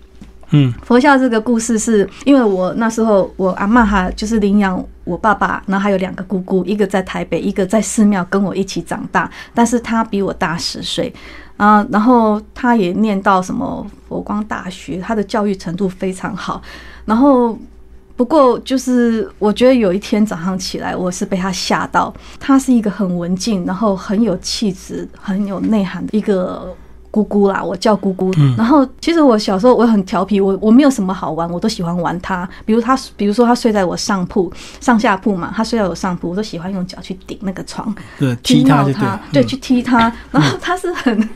[0.52, 11.14] 嗯佛教这个故事是因为我那时候我阿妈哈就是领养我爸爸，然后还有两个姑姑，一个在台北，一个在寺庙跟我一起长大，但是他比我大十岁。
[11.58, 16.62] 啊，然后他也念到什么佛光大学，他的教育程度非常好。
[17.06, 17.58] 然后，
[18.16, 22.14] 不过就是我觉得有一天早上起来，我是被他吓到。
[22.40, 26.74] 他是一个很文静，然后很有气质、很有内涵的一个
[27.12, 28.32] 姑姑啦，我叫姑姑。
[28.38, 32.48] 嗯然后其实我小时候我很调皮，我我没有什么好玩，我都喜欢玩他。
[32.64, 40.14] 比如他，比如说他睡在我上铺、上下铺嘛，他睡在我上铺，我都喜欢用脚去顶那个床，对， 踢他就对闹他，对，嗯去踢他。
[40.32, 41.30] 然后他是很，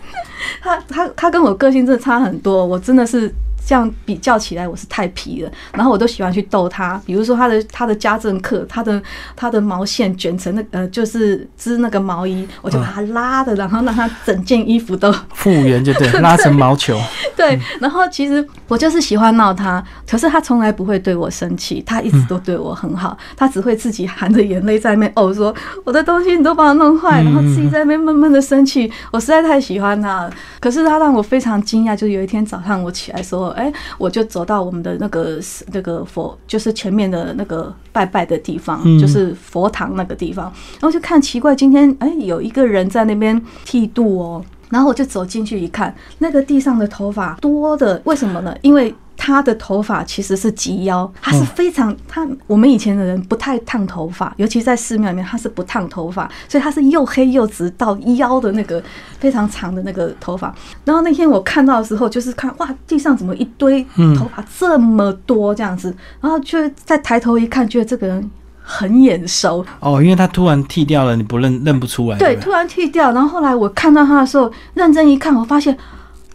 [0.61, 3.33] 他他他跟我个性真的差很多，我真的是。
[3.69, 5.51] 这样比较起来，我是太皮了。
[5.73, 8.99] 然后我都喜欢去逗他，比如说他的他的家政课，他的
[9.35, 16.99] 他的毛线卷成那呃，就是织那个毛衣，我就把他拉的，然后让他整件衣服都 复原就对，拉成毛球。
[17.37, 25.53] 对，然后其实我就是喜欢闹他，可是他从来不会对我生气，他一直都对我很好，他只会自己含着眼泪在那边哦说
[25.83, 30.33] 我的东西你都把我弄坏，然后自己在那边闷闷的生气，我实在太喜欢他了。
[30.59, 35.39] 可是他让我非常惊讶，就是有一天早上我起来说，哎，我就走到我们的那个
[35.73, 40.45] 那个佛，就是前面的那个拜拜的地方，嗯就是佛堂那个地方，
[40.79, 44.43] 然后就看奇怪，今天哎有一个人在那边剃度哦。
[44.69, 48.55] 然后我就走进去一看，那个地上的头发多的，为什么呢？
[48.61, 58.81] 因为他的头发其实是及腰，他是非常他我们以前的人不太烫头发，尤其在寺庙里面他是不烫头发，所以他是又黑又直到腰的那个
[59.19, 60.53] 非常长的那个头发。
[60.85, 63.83] 然后那天我看到的时候，就是看哇，地上怎么一堆
[64.17, 68.31] 头发这么多这样子，然后就再抬头一看，觉得这个人。
[68.71, 72.17] 很眼熟哦，因为他突然剃掉了，你不认认不出来。
[72.19, 75.75] 对，突然剃掉，然后后来我看到他的时候，认真一看，我发现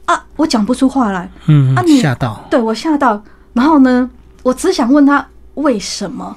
[0.07, 1.31] 啊，我讲不出话来。
[1.47, 2.45] 嗯，啊，你吓到？
[2.51, 3.23] 对我吓到。
[3.53, 4.11] 然后呢，
[4.43, 6.37] 我只想问他为什么？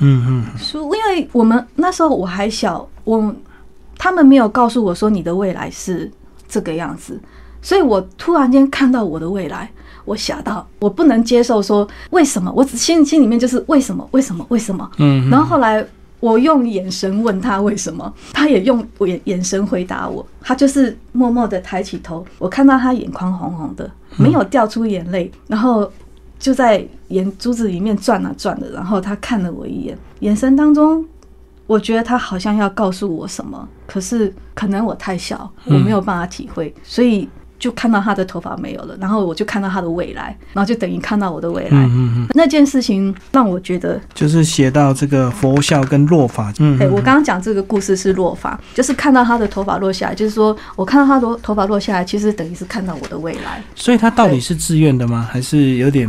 [0.00, 3.34] 嗯嗯，说因为我们那时候我还小，我
[3.96, 6.12] 他们没有告诉我说你的未来是
[6.46, 7.18] 这个样子，
[7.62, 9.70] 所以我突然间看到我的未来。
[10.08, 12.50] 我吓到，我不能接受，说为什么？
[12.56, 14.08] 我只心心里面就是为什么？
[14.12, 14.44] 为什么？
[14.48, 14.90] 为什么？
[14.96, 15.28] 嗯。
[15.28, 15.84] 然后后来
[16.20, 20.26] 我用眼神问他为什么，他也用眼眼神回答我。
[20.40, 25.92] 他就是默默的抬起头，我看到他眼眶红红的，没有掉出眼泪，然后
[26.38, 28.70] 就在眼珠子里面转啊转的。
[28.70, 31.04] 然后他看了我一眼，眼神当中，
[31.66, 37.28] 我觉得他好像要告诉我什么，可是可能我太小，我没有办法体会，所以。
[37.58, 41.70] 就看到他的头发没有了，然后我就看到他的未来，然后就等于看到我的未来。
[41.70, 42.26] 嗯嗯嗯。
[42.34, 46.52] 那件事情让我觉得，就是写到这个佛教跟落法。
[46.58, 46.78] 嗯。
[46.78, 53.62] 对我刚刚讲这个故事是落法，就是看到他的头发落下来，就是说我看到他的头发落下来，其实等于是看到我的未来。
[53.74, 55.28] 所以他到底是自愿的吗？
[55.30, 56.08] 还是有点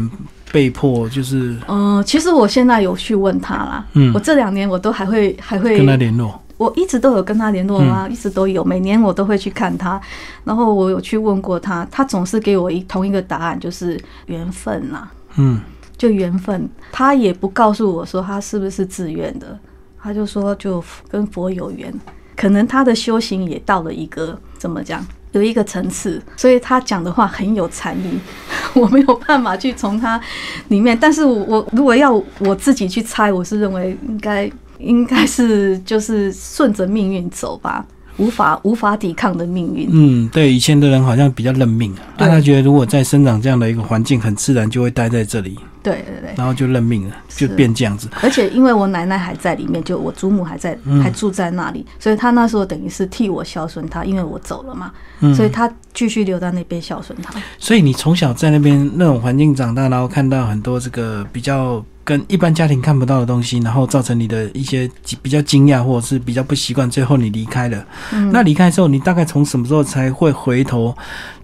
[0.52, 1.10] 被迫？
[1.10, 1.58] 就是。
[1.68, 3.86] 嗯，其实我现在有去问他啦。
[3.94, 4.12] 嗯。
[4.14, 6.40] 我这两年我都还会还会跟他联络。
[6.60, 8.06] 我一直都有跟他联络啊？
[8.10, 10.00] 一直都有，每年我都会去看他。
[10.44, 15.08] 然后我有去问过他，他总是给我一同一个答案，就是缘分呐。
[15.38, 15.62] 嗯，
[15.98, 16.70] 就缘分。
[16.92, 19.58] 他也不告诉我说他是不是自愿的，
[20.02, 21.94] 他就说就跟佛有缘。
[22.36, 28.20] 可能他的修行也到了一个怎么讲，有一个层次，所以他讲的话很有禅意。
[28.76, 30.20] 我没有办法去从他
[30.68, 34.52] 里面，但是我我如果要我自己去猜，我是认为应该。
[34.80, 37.86] 应该是就是顺着命运走吧，
[38.18, 39.90] 无法无法抵抗的命运。
[39.92, 45.58] 嗯，对，以前的人好像比较认命，他觉得如果在生长这样的一个环境，很自然就会待在这里。
[45.82, 48.10] 对对对，然后就认命了，就变这样子。
[48.22, 54.92] 而且因为我奶奶还在里面，就我祖母还在，还住在那里，所以她那时候等于是替我孝顺她，因为我走了嘛，
[55.34, 57.34] 所以她继续留在那边孝顺她。
[57.58, 61.84] 所以你从小在那边那种环境长大，然后看到很多这个比较。
[62.10, 64.90] 跟一般家庭看不到的东西，然后造成你的一些
[65.22, 67.86] 比较惊讶，或者是比较不习惯，最后你离开了。
[68.32, 70.92] 那离开之后，你大概从什么时候才会回头，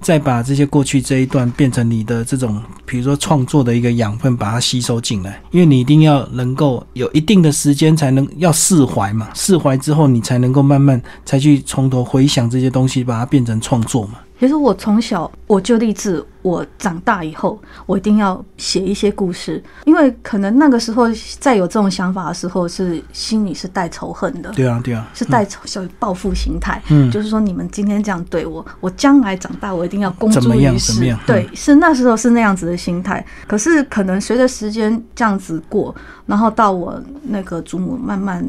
[0.02, 5.40] 再把这些过去这一段变成你的这种，比如说创作的一个养分，把它吸收进来？
[5.52, 9.30] 因为你一定要能够有一定的时间，才能要释怀嘛。
[9.36, 14.16] 释怀之后，你才能够慢慢才去从头回想这些东西，把它变成创作嘛。
[14.38, 21.06] 其实我从小我就立志，我长大以后我一定要写一些故事，因为可能那个时候
[21.40, 24.52] 在有这种想法的时候，是心里是带仇恨的。
[24.52, 26.82] 对啊，对啊，是带仇小报复心态。
[26.90, 31.16] 嗯，就是说你们今天这样对我，我将来长大我一定要公诸于世。
[31.26, 33.26] 对，是那时候是那样子的心态。
[33.48, 35.96] 可是可能随着时间这样子过，
[36.26, 38.46] 然后到我那个祖母慢慢，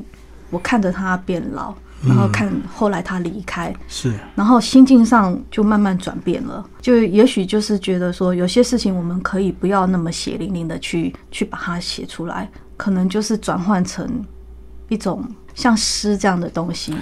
[0.50, 1.72] 我看着她变老。
[2.04, 14.08] 然后看后来他离开，是，然后心境上就慢慢转变了，就也许就是觉得说有些事情我们可以不要那么血淋淋的去去把它写出来，可能就是转换成
[14.88, 16.94] 一种像诗这样的东西。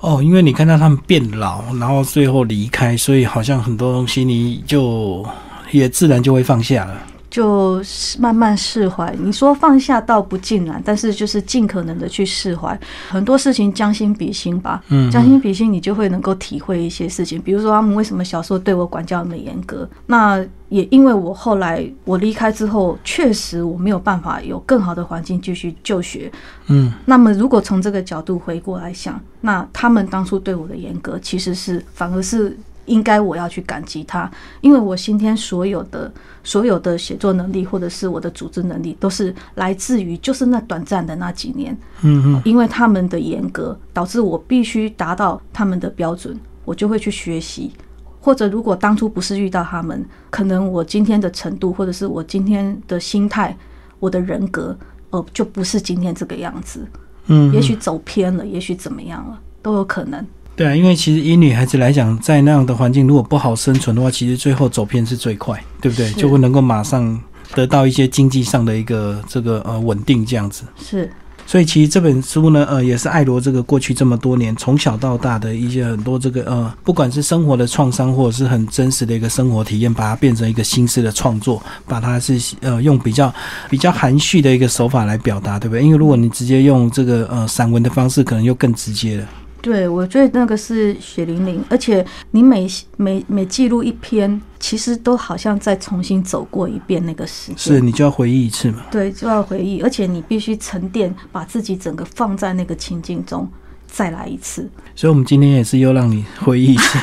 [0.00, 5.24] 哦，因为你看到他们变老，然后最后离开，所以好像很多东西你就
[5.70, 7.00] 也自然就会放下了。
[7.32, 7.82] 就
[8.18, 9.10] 慢慢释怀。
[9.18, 12.78] 你说放下倒不尽然，但是就是尽可能的去释怀。
[13.08, 17.40] 很多事情将心比心吧，嗯，将心比心，你就会能够体会一些事情。
[17.40, 19.88] 比如说他们为什么小时候对我管教那么严格？
[20.04, 26.30] 那也因为我后来我离开之后，确实我没有办法有更好的环境继续就学，
[26.66, 26.92] 嗯。
[27.06, 32.54] 那么如果从这个角度回过来想，那他们当初对我的严格，其实是反而是。
[32.86, 41.76] 应该我要去感激他，因为我今天所有的所有的写作能力，或者是我的组织能力，都是来自于就是那短暂的那几年。
[42.02, 47.72] 嗯因为他们的严格，导致我必须达到他们的标准，我就会去学习。
[48.20, 53.56] 或者如果当初不是遇到他们，可能我今天的程度，或者是我今天的心态，
[53.98, 54.76] 我的人格，
[55.10, 56.86] 呃，就不是今天这个样子。
[57.26, 60.24] 嗯，也许走偏了，也许怎么样了，都有可能。
[60.54, 66.10] 对啊，因为其实以女孩子来讲，在那样的环境，如果不好生存的话，其实最后走偏是最快，对不对？
[66.12, 67.18] 就会能够马上
[67.54, 70.64] 得到一些经济上的一个这个呃稳定这样子。
[70.78, 71.10] 是。
[71.44, 83.34] 所以其实这本书呢，呃，也是艾罗这个过去这么多年从小到大的一些很多这个呃，不管是生活的创伤，或者是很真实的一个生活体验，把它变成一个新式的创作，把它是呃用比较
[83.68, 85.82] 比较含蓄的一个手法来表达，对不对？
[85.82, 89.26] 因为如果你直接用这个呃散文的方式，可能又更直接了。
[89.62, 98.82] 对，我觉得那个是血淋淋，而且你每每每记录一篇，其实都好像再重新走过一遍那个时间，是你就要回忆一次嘛？
[98.90, 103.48] 对，就要回忆，而且你必须沉淀，把自己整个放在那个情境中，
[103.86, 104.68] 再来一次。
[104.96, 106.98] 所以，我们今天也是又让你回忆一次，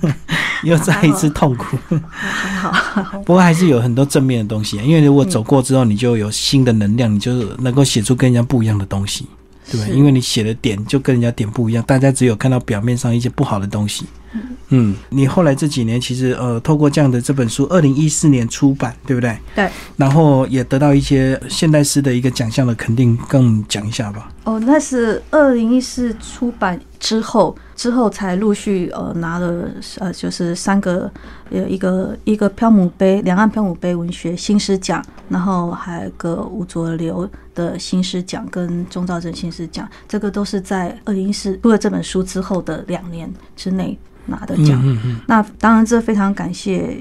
[0.64, 1.76] 又再一次痛苦。
[2.10, 9.26] 还好，不过还是有很多正面的东西，因为如果走过之后，你就有新的能量，你就能够写出跟人家不一样的东西。
[9.70, 14.06] 对，因为你写的点就跟人家点不一样，大家只有看到表面上一些不好的东西。
[14.68, 19.34] 嗯，你后来这几年其实呃，透过这样的这本书，二零一四年出版，对不对？
[19.54, 19.70] 对。
[19.96, 24.30] 然后也得到一些现代诗的一个奖项的肯定，跟我们讲一下吧。
[24.44, 29.64] 哦，那是二零一四出版之后，之后才陆续呃拿了
[29.98, 31.10] 呃，就是三个
[31.50, 43.98] 呃一个一个漂母杯两岸漂母杯文学新诗奖，然后还有个吴浊流的新诗奖跟钟兆正新诗奖，这个都是在二零一四出了这本书之后的两年之内。
[44.30, 44.78] 拿的奖，
[45.26, 46.94] 那当然这非常感谢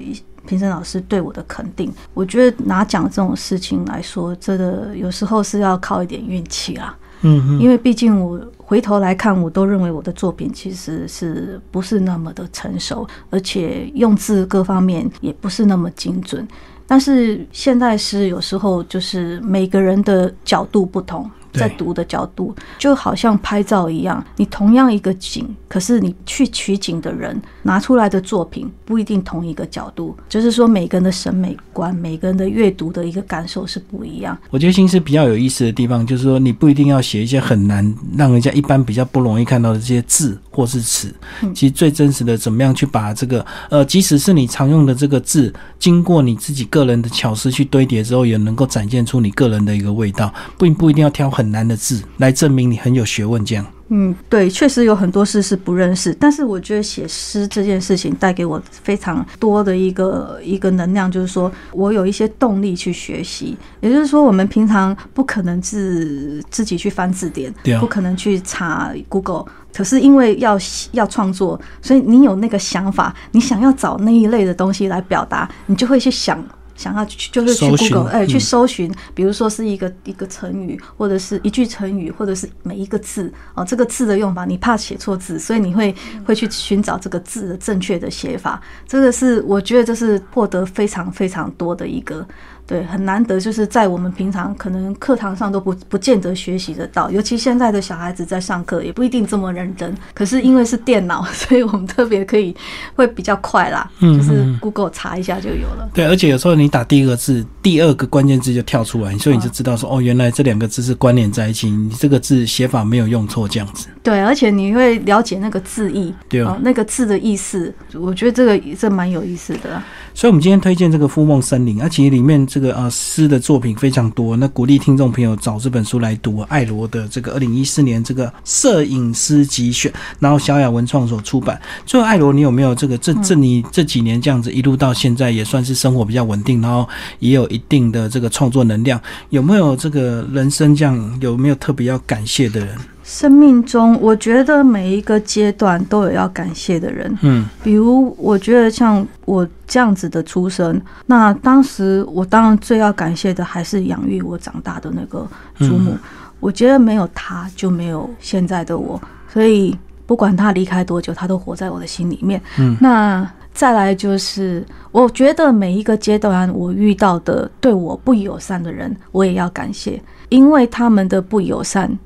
[0.48, 1.92] 评审老师对我的肯定。
[2.14, 6.98] 我觉得拿奖这种事情来说，真的有时候是要靠一点运气啊。
[7.24, 16.48] 嗯，因为毕竟我回头来看，我都认为我的作品其实是不是那么的成熟，而且用字各方面也不是那么精准。
[16.88, 21.30] 但是现在是有时候就是每个人的角度不同。
[21.54, 34.38] 在读的角度，就好像拍照一样，你同样一个景，可是你去取景的人拿出来的作品不一定同一个角度，就是说每个人的审美观、每个人的阅读的一个感受是不一样。
[34.50, 41.12] 我觉得新诗比较有意思的地方，就是说你不一定要写一些很难让人家一般比较不容易看到的这些字或是词，
[41.56, 51.48] 其实最真实的怎么样去把这个呃，即使是你常用的这个字，经过你自己个人的巧思去堆叠之后，也能够展现出你个人的一个味道，并不一定要挑很。
[51.48, 53.66] 难的字来证明你很有学问，这样。
[53.90, 63.56] 嗯，对，确实有很多事是不认识，但是我觉得写诗这件事情带给我非常多的一个一个能量，就是说我有一些动力去学习。
[63.80, 70.58] 也就是说，我们平常不可能自自己去翻字典，不可能去查 Google，可是因为要
[70.92, 76.44] 要创作，所以你有那个想法，你想要找那一类的东西来表达，你就会去想。
[76.78, 85.94] 想要去就是去 Google 哎去搜寻，比如说是一个一个成语，或者是一句成语，或者是每一个字哦，这个字的用法，你怕写错字，所以你会
[86.26, 88.62] 会去寻找这个字的正确的写法。
[88.88, 92.26] 这个是我觉得这是获得非常非常多的一个。
[92.68, 99.96] 对，很难得，就是在我们平常可能课堂上都不不见得学习得到，尤其现在的小孩子在上课也不一定这么认真。
[100.14, 102.54] 可是因为是电脑， 所以我们特别可以
[102.94, 105.90] 会比较快啦，就是 Google 查一下就有了。
[105.94, 113.88] 对，而且有时候你打第一个字，第二个关键字就跳出来，所以你就知道说，哦，原来这两个字是关联在一起，你这个字写法没有用错，这样子。
[114.08, 119.84] 对，而且你会了解那个字意，对啊，那个字的意思，我觉得这个这蛮有意思的。
[120.14, 124.38] 所以，我们今天推荐这个《富梦森林》，而其实里面这个呃诗的作品非常多。
[124.38, 131.62] 那鼓励听众朋友找这本书来读，艾罗的这个二零一四年这个摄影师集选，然后小雅文创所出版。
[131.86, 136.88] 最后，艾罗，你有没有这个这这你这几年这样子一路到现在，也算是生活比较稳定，然后
[137.20, 139.00] 也有一定的这个创作能量，
[139.32, 142.70] 有没有这个人生这样有没有特别要感谢的人？
[143.08, 147.18] 生命中，我觉得每一个阶段都有要感谢的人。
[147.22, 155.26] 嗯，比如我觉得像我这样子的出生，那当时我当然最要感谢的还是养育我长大的那个
[155.58, 155.96] 祖母。
[156.42, 159.02] 我觉得没有他就没有现在的我，
[159.32, 159.74] 所以
[160.06, 162.42] 不管他离开多久，他都活在我的心里面。
[162.60, 171.98] 嗯，那再来就是，我觉得每一个阶段我遇到的对我不友善的人，我也要感谢，因为他们的不友善。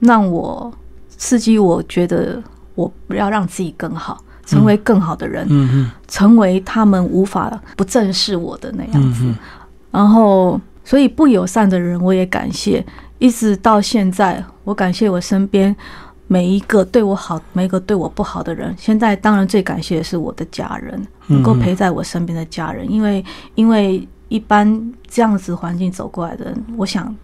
[0.00, 0.72] 让我
[1.08, 2.42] 刺激，我觉得
[2.74, 9.34] 我不要让自己更好，成为更好的人，嗯成为他们无法不正视我的那样子。
[9.90, 12.84] 然后，所以不友善的人，我也感谢。
[13.18, 15.74] 一直到现在，我感谢我身边
[16.26, 18.74] 每一个对我好、每一个对我不好的人。
[18.76, 23.24] 现在当然最感谢的是我的家人，能够陪在我身边的家人，因为
[23.54, 27.16] 因为一般这样子环境走过来的人，我想。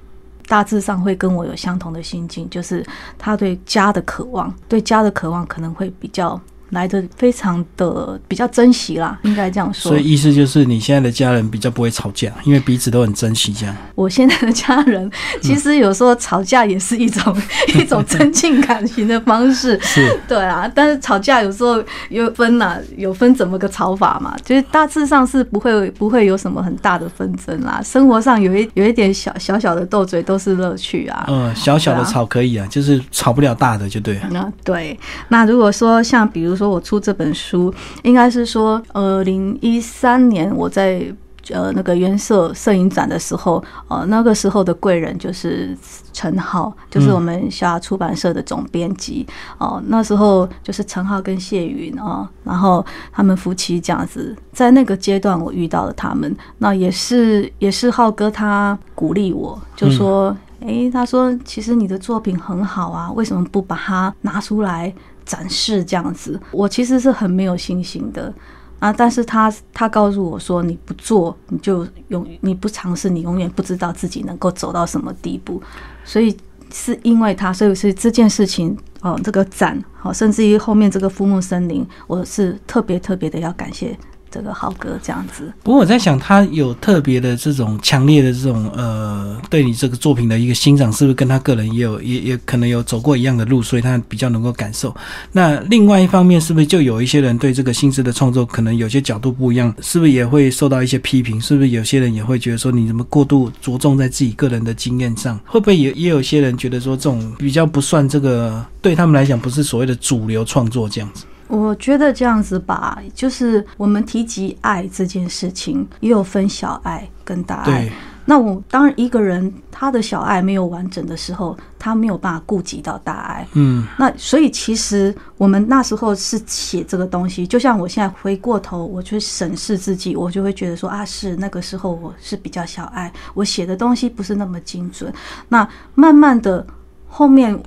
[0.46, 2.84] 大致上会跟我有相同的心境，就是
[3.18, 6.40] 他对家的渴望，对家的渴望可能会比较
[6.72, 9.92] 来的非常的比较珍惜啦，应该这样说。
[9.92, 13.76] 所以意思就是你现在的家人比较不会吵架，因为彼此都很珍惜这样。
[13.94, 15.10] 我现在的家人
[15.40, 17.36] 其实有时候吵架也是一种
[17.78, 20.70] 一种增进感情的方式，是对啊。
[20.74, 27.80] 但是吵架有时候有分呐，有分怎么个吵法嘛，就是大致上是不会不会有什么很大的纷争啦。
[27.84, 31.26] 生活上有一有一点小小小的斗嘴都是乐趣啊。
[31.28, 34.18] 嗯，小小的吵可以啊，就是吵不了大的就对。
[34.30, 34.98] 那对，
[35.28, 41.04] 那如果说像比如说我出这本书，应该是说二零一三年我在
[41.50, 45.76] 呃那个原色摄影展的时候，呃那个时候的贵人就是
[46.12, 49.26] 陈浩，就是我们小出版社的总编辑
[49.58, 60.36] 哦、那时候就是陈浩跟谢云啊、然后他们夫妻这样子，在那个阶段我遇到了他们，那也是也是浩哥他鼓励我，就说。
[60.64, 64.94] 诶，他说其实你的作品很好啊，为什么不把它拿出来
[65.24, 66.40] 展示这样子？
[66.50, 68.32] 我其实是很没有信心的
[68.78, 75.62] 啊，但是他他告诉我说，你不做，你就永你不尝试，你永远不知道自己能够走到什么地步。
[76.04, 76.36] 所以
[76.72, 83.96] 是因为他，所以是这件事情哦，这个展好，甚至于后面这个枯木森林，我是特别特别的要感谢。
[84.32, 94.94] 这个浩哥这样子，不过我在想，他有特别的这种强烈的这种呃，对你这个作品的一个欣赏，是不是跟他个人也有也也可能有走过一样的路，所以他比较能够感受。
[95.32, 101.38] 那另外一方面，是不是就有一些人对这个新诗的创作，可能有些角度不一样，是不是也会受到一些批评？
[101.38, 105.38] 是不是有些人也会觉得说，你怎么过度着重在自己个人的经验上？
[105.44, 111.24] 会不会也也有些人觉得说，这种比较不算这个对他们来讲不是所谓的主流创作这样子？
[111.48, 117.64] 我觉得这样子吧，就是我们提及爱这件事情，也有分小爱跟大爱。
[117.64, 117.92] 对，
[118.24, 123.46] 那我当然一个人他的小爱没有完整的时候，他没有办法顾及到大爱。
[123.52, 135.12] 嗯，那所以其实我们那时候是写这个东西，就像我现在回过头，我去审视自己，我就会觉得说啊，是那个时候我是比较小爱，我写的东西不是那么精准。
[135.48, 136.66] 那慢慢的
[137.08, 137.62] 后面，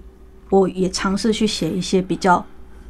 [0.49, 2.43] 我也尝试去写一些比较。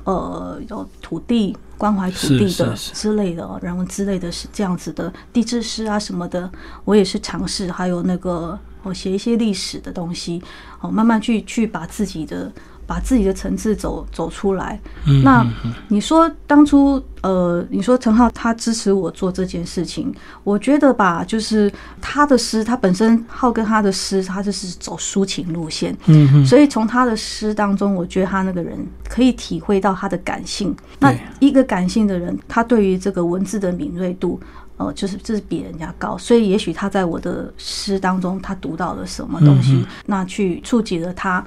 [0.05, 6.49] 呃，有土地关怀土地的之类的，然后之类的是这样子的地质师啊什么的，
[6.85, 10.41] 我也是尝试，还有那个我写一些历史的东西，
[10.79, 12.49] 哦，慢慢去去把自己的。
[12.85, 14.79] 把自己的层次走走出来。
[15.23, 15.45] 那
[15.87, 20.13] 你说当初呃，你说陈浩他支持我做这件事情，
[20.43, 25.95] 我觉得吧，就是他的诗，他本身浩跟他的诗，他就是走抒情路线。
[26.05, 28.77] 嗯所以从他的诗当中，我觉得他那个人
[29.09, 30.75] 可以体会到他的感性。
[30.99, 34.39] 那一个感性的人，他对于这个文字的敏锐度，
[34.77, 36.15] 呃，就是这是比人家高。
[36.17, 41.43] 所以也许他在我的诗当中，他读到了什么东西，那去触及了他。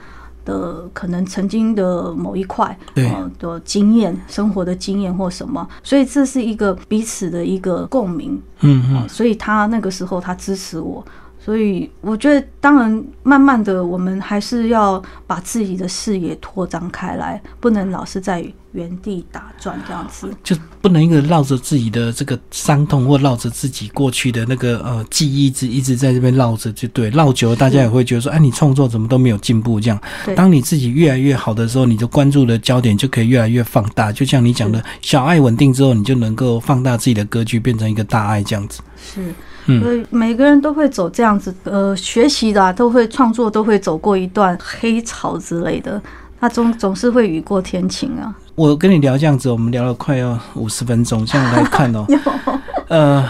[0.48, 11.04] 的可能曾经的某一块，呃的经验、生活的经验或什么，所以这是一个彼此的一个共鸣，嗯嗯，所以他那个时候他支持我。
[11.48, 20.28] 所以我觉得，当然，慢慢的，我们还是要把自己的视野拓张开来，不能老是在原地打转这样子。
[20.44, 29.98] 就不能一个绕着自己的这个伤痛，或绕着自己过去的那个呃记忆，一直一直在这边绕着，就对，绕久了，大家也会觉得说，哎，你创作怎么都没有进步这样。
[30.36, 34.12] 当你自己越来越好的时候，你就关注的焦点就可以越来越放大。
[34.12, 38.82] 就像你讲的小爱稳定之后，你就能够放大自己的格局，变成一个大爱这样子。
[39.02, 39.32] 是。
[39.80, 46.00] 所以每个人都会走这样子，呃，学习的都会创作，都会走过一段黑潮之类的，
[46.40, 48.34] 那总总是会雨过天晴啊。
[48.54, 52.06] 我跟你聊这样子，我们聊了快要五十分钟，这样来看哦，
[52.88, 53.24] 呃。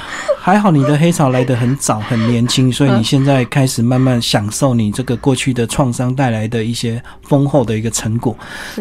[0.48, 8.34] 还好你的黑潮来得很早，很年轻，所以你现在开始慢慢享受你这个过去的创伤带来的一些丰厚的一个成果。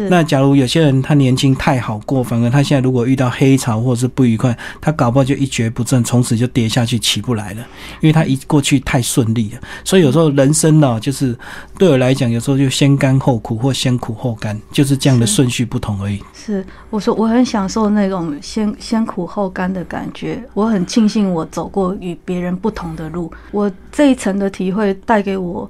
[0.08, 7.60] 那假如有些人他年轻太好过，反而他现在如果遇到黑潮或者是不愉快，他搞不好就一蹶不振，从此就跌下去起不来了，
[8.00, 9.60] 因为他一过去太顺利了。
[9.84, 11.36] 所以有时候人生呢，就是
[11.76, 16.18] 对我来讲，有时候就先甘后苦或先苦后甘，就是这样的顺序不同而已。
[16.32, 21.46] 是，我说我很享受那种先先苦后甘的感觉，我很庆幸我。
[21.58, 25.68] 走过与别人不同的路，我这一层的体会带给我，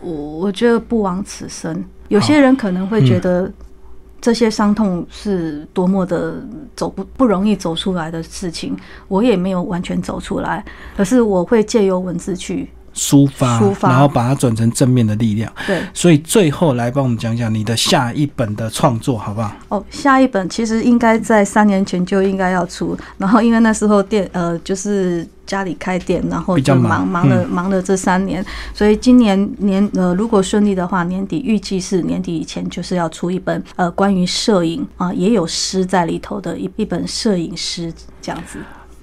[0.00, 1.84] 我我觉得不枉此生。
[2.08, 3.52] 有些人可能会觉得
[4.18, 6.42] 这些伤痛是多么的
[6.74, 8.74] 走不不容易走出来的事情，
[9.08, 10.64] 我也没有完全走出来，
[10.96, 15.52] 可是我会借由文字去抒发，抒发然后把它转成正面的力量。
[15.66, 19.52] 对，所以最后来帮我们讲讲你的下一本的创作，好不好？
[19.68, 38.58] 哦，下一本其实应该在三年前就应该要出，然后因为那时候店呃就是家里开店，然后比较就忙忙忙了、嗯忙了这三年，所以今年年呃如果顺利的话，年底预计是年底以前就是要出一本呃关于摄影啊、也有诗在里头的一一本摄影诗这样子。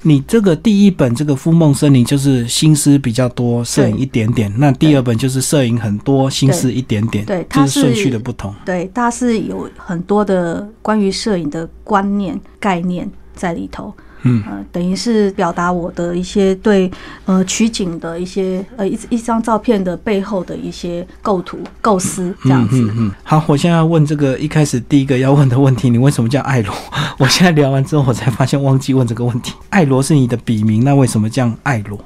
[0.08, 8.55] 你这个第一本这个《夫梦森林》就是心思比较多，摄影一点点；那第二本就是摄影很多，心思一点点，对它就是顺序的不同。
[8.66, 13.93] 对，它是有很多的关于摄影的观念概念在里头。
[14.24, 16.89] 嗯呃，等于是表达我的一些对
[17.26, 22.80] 呃取景的一些呃一一张照片的背后的一些构图构思这样子。
[22.82, 23.11] 嗯嗯嗯。
[23.24, 26.74] 好，我现在要问这个一开始第一个要问的问题，你为什么叫艾罗？
[27.20, 29.53] 我现在聊完之后，我才发现忘记问这个问题。
[29.70, 31.99] 艾罗是你的笔名，那为什么叫艾罗？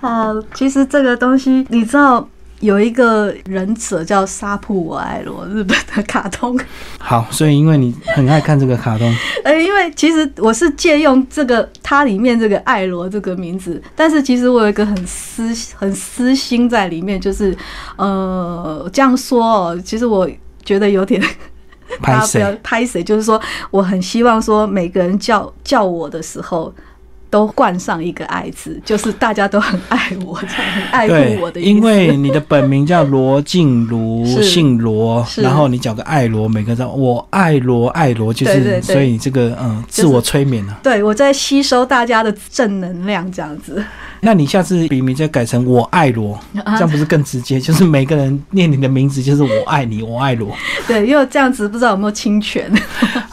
[0.00, 2.26] 啊、其实这个东西你知道。
[2.64, 6.58] 有一个忍者叫沙普我爱罗，日本的卡通。
[6.98, 17.54] 好，所以因为你很爱看这个卡通， 呃，因为其实我是借用这个它里面这个爱罗这个名字，但是其实我有一个很私很私心在里面，就是
[17.96, 20.28] 呃这样说哦，其实我
[20.64, 21.20] 觉得有点
[22.00, 22.60] 拍 大家不要谁？
[22.62, 23.38] 拍谁，就是说
[23.70, 26.74] 我很希望说每个人叫叫我的时候。
[27.34, 31.68] 都冠上一个“爱”字，就是大家都很爱我，这样很爱护我的，意思。
[31.68, 40.78] 因为你的本名叫罗静茹，姓罗，然后你叫个爱罗，每个人我爱罗，爱罗，就是对对对所以你这个嗯就是自我催眠啊。
[40.80, 43.84] 对我在吸收大家的正能量，这样子。
[44.20, 47.58] 那你下次笔名再改成我爱罗，啊这样不是更直接？
[47.58, 50.54] 就是每个人念你的名字就是我爱你，我爱罗。
[50.86, 52.72] 对，因为这样子不知道有没有侵权。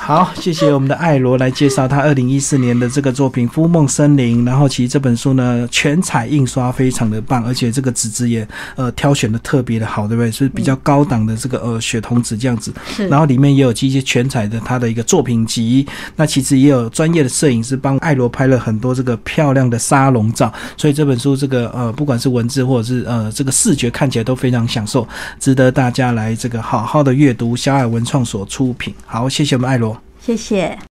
[0.04, 4.42] 好，谢谢我们的艾罗来介绍他二零一四年的这个作品《夫梦森林》。
[4.46, 8.46] 然后其实这本书呢，全彩印刷非常的棒，而且这个纸质也
[8.76, 10.32] 呃挑选的特别的好，对不对？
[10.32, 12.74] 是比较高档的这个呃血铜纸这样子。
[13.10, 15.88] 然后里面也有一些全彩的他的一个作品集。
[16.16, 25.08] 那其实也有专业的摄影师帮艾罗拍了很多这个漂亮的沙龙照，所以这本书这个呃不管是文字或者是呃这个视觉看起来都非常享受，
[25.40, 27.56] 值得大家来这个好好的阅读。
[27.56, 28.92] 小海文创所出品。
[29.06, 30.01] 好，谢谢我们艾罗。
[30.22, 30.78] 谢谢。